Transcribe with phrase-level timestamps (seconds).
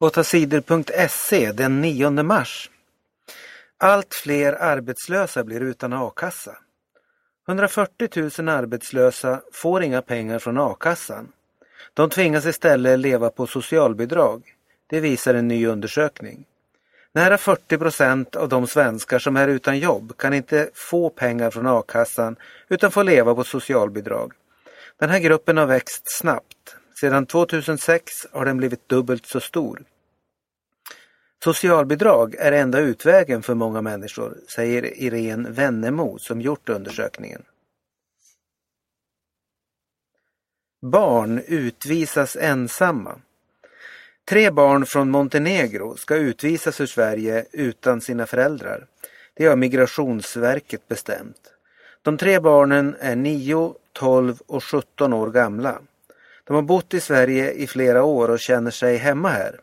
[0.00, 2.70] 8sidor.se den 9 mars.
[3.78, 6.56] Allt fler arbetslösa blir utan a-kassa.
[7.48, 11.28] 140 000 arbetslösa får inga pengar från a-kassan.
[11.94, 14.42] De tvingas istället leva på socialbidrag.
[14.86, 16.44] Det visar en ny undersökning.
[17.12, 21.66] Nära 40 procent av de svenskar som är utan jobb kan inte få pengar från
[21.66, 22.36] a-kassan
[22.68, 24.32] utan får leva på socialbidrag.
[24.98, 26.76] Den här gruppen har växt snabbt.
[27.00, 29.84] Sedan 2006 har den blivit dubbelt så stor.
[31.44, 37.42] Socialbidrag är enda utvägen för många människor, säger Irene Wennemo som gjort undersökningen.
[40.82, 43.20] Barn utvisas ensamma.
[44.24, 48.86] Tre barn från Montenegro ska utvisas ur Sverige utan sina föräldrar.
[49.34, 51.52] Det har Migrationsverket bestämt.
[52.02, 55.78] De tre barnen är 9, 12 och 17 år gamla.
[56.44, 59.60] De har bott i Sverige i flera år och känner sig hemma här.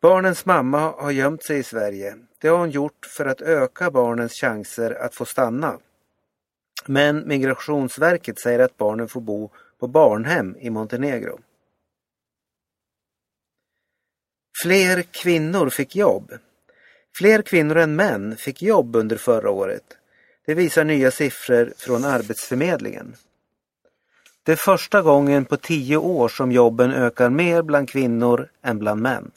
[0.00, 2.16] Barnens mamma har gömt sig i Sverige.
[2.38, 5.78] Det har hon gjort för att öka barnens chanser att få stanna.
[6.86, 11.40] Men Migrationsverket säger att barnen får bo på barnhem i Montenegro.
[14.62, 16.32] Fler kvinnor fick jobb.
[17.18, 19.84] Fler kvinnor än män fick jobb under förra året.
[20.46, 23.16] Det visar nya siffror från Arbetsförmedlingen.
[24.46, 29.02] Det är första gången på tio år som jobben ökar mer bland kvinnor än bland
[29.02, 29.30] män.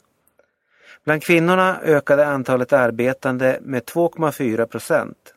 [1.04, 5.34] Bland kvinnorna ökade antalet arbetande med 2,4 procent.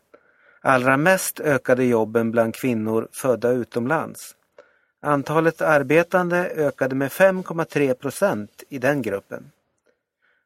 [0.61, 4.35] Allra mest ökade jobben bland kvinnor födda utomlands.
[5.01, 9.51] Antalet arbetande ökade med 5,3 procent i den gruppen.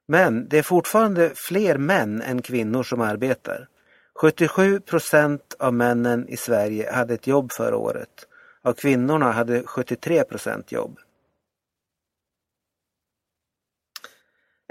[0.07, 3.67] Men det är fortfarande fler män än kvinnor som arbetar.
[4.15, 8.27] 77 procent av männen i Sverige hade ett jobb förra året.
[8.61, 10.99] Av kvinnorna hade 73 procent jobb.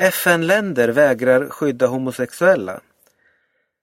[0.03, 2.81] FN-länder vägrar skydda homosexuella.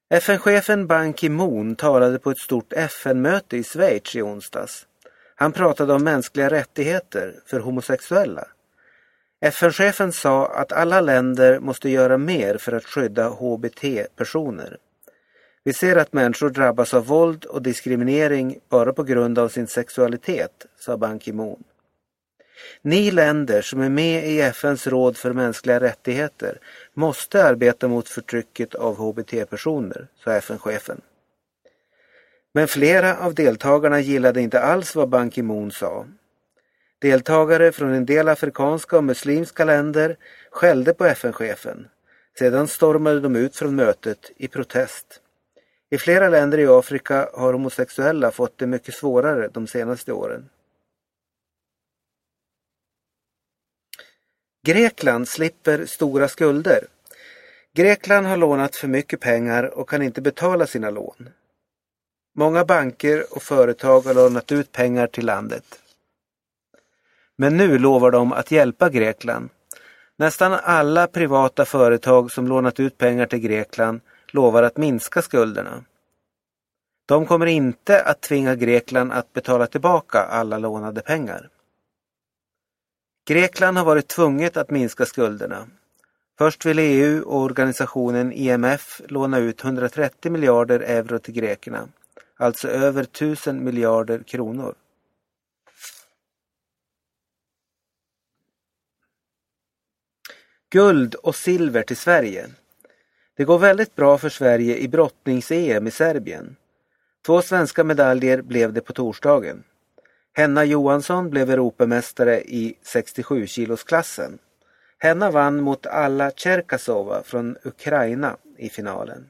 [0.10, 4.88] FN-chefen Ban Ki-Moon talade på ett stort FN-möte i Schweiz i onsdags.
[5.36, 8.48] Han pratade om mänskliga rättigheter för homosexuella.
[9.42, 14.78] FN-chefen sa att alla länder måste göra mer för att skydda HBT-personer.
[15.64, 20.66] Vi ser att människor drabbas av våld och diskriminering bara på grund av sin sexualitet,
[20.80, 21.64] sa Ban Ki-Moon.
[22.82, 26.60] Ni länder som är med i FNs råd för mänskliga rättigheter
[26.94, 31.02] måste arbeta mot förtrycket av HBT-personer, sa FN-chefen.
[32.54, 36.06] Men flera av deltagarna gillade inte alls vad Ban Ki-Moon sa.
[37.00, 40.18] Deltagare från en del afrikanska och muslimska länder
[40.52, 41.88] skällde på FN-chefen.
[42.40, 45.23] Sedan stormade de ut från mötet i protest.
[45.94, 50.50] I flera länder i Afrika har homosexuella fått det mycket svårare de senaste åren.
[54.66, 56.88] Grekland slipper stora skulder.
[57.74, 61.30] Grekland har lånat för mycket pengar och kan inte betala sina lån.
[62.36, 65.80] Många banker och företag har lånat ut pengar till landet.
[67.36, 69.50] Men nu lovar de att hjälpa Grekland.
[70.18, 74.02] Nästan alla privata företag som lånat ut pengar till Grekland
[74.34, 75.84] lovar att minska skulderna.
[77.06, 81.50] De kommer inte att tvinga Grekland att betala tillbaka alla lånade pengar.
[83.28, 85.68] Grekland har varit tvunget att minska skulderna.
[86.38, 91.88] Först ville EU och organisationen IMF låna ut 130 miljarder euro till grekerna,
[92.38, 94.76] alltså över 1000 miljarder kronor.
[100.70, 102.50] Guld och silver till Sverige.
[103.38, 106.56] Det går väldigt bra för Sverige i brottnings-EM i Serbien.
[107.26, 109.64] Två svenska medaljer blev det på torsdagen.
[110.34, 114.40] Henna Johansson blev Europamästare i 67 kilosklassen.
[114.98, 119.30] Henna vann mot Alla Cherkasova från Ukraina i finalen.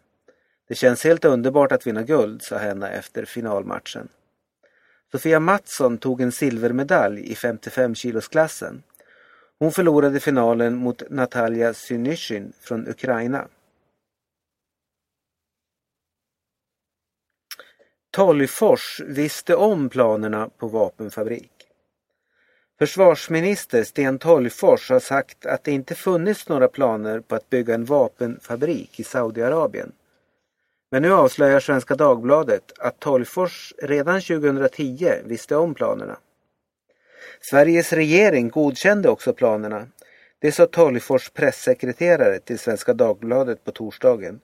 [0.67, 4.07] Det känns helt underbart att vinna guld, sa Henna efter finalmatchen.
[5.11, 8.83] Sofia Mattsson tog en silvermedalj i 55 kilosklassen.
[9.59, 13.47] Hon förlorade finalen mot Natalia Synyshin från Ukraina.
[18.13, 21.51] Tolgfors visste om planerna på vapenfabrik.
[22.79, 27.85] Försvarsminister Sten Tolgfors har sagt att det inte funnits några planer på att bygga en
[27.85, 29.91] vapenfabrik i Saudiarabien.
[30.91, 36.17] Men nu avslöjar Svenska Dagbladet att Tolgfors redan 2010 visste om planerna.
[37.41, 39.87] Sveriges regering godkände också planerna.
[40.39, 44.39] Det sa Tolgfors pressekreterare till Svenska Dagbladet på torsdagen.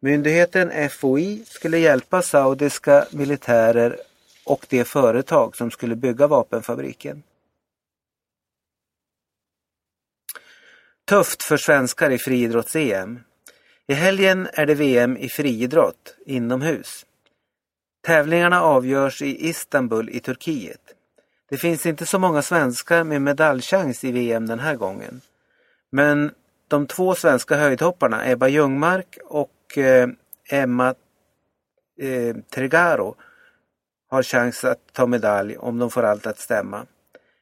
[0.00, 3.98] Myndigheten FOI skulle hjälpa saudiska militärer
[4.44, 7.22] och det företag som skulle bygga vapenfabriken.
[11.08, 13.20] Tufft för svenskar i friidrotts-EM.
[13.86, 17.06] I helgen är det VM i friidrott inomhus.
[18.06, 20.80] Tävlingarna avgörs i Istanbul i Turkiet.
[21.50, 25.20] Det finns inte så många svenskar med medaljchans i VM den här gången.
[25.90, 26.30] Men
[26.68, 30.08] de två svenska höjdhopparna Ebba Ljungmark och eh,
[30.50, 30.94] Emma
[32.00, 33.14] eh, Tregaro
[34.10, 36.86] har chans att ta medalj om de får allt att stämma.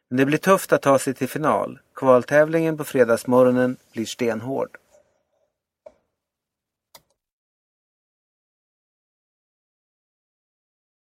[0.09, 1.79] Men det blir tufft att ta sig till final.
[1.95, 4.69] Kvaltävlingen på fredagsmorgonen blir stenhård.